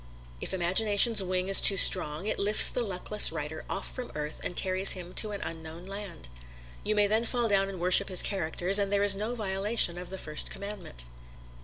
[0.41, 4.55] If imagination's wing is too strong, it lifts the luckless writer off from earth and
[4.55, 6.27] carries him to an unknown land.
[6.83, 10.09] You may then fall down and worship his characters, and there is no violation of
[10.09, 11.05] the First Commandment.